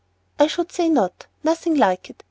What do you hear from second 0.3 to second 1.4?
"I should say not,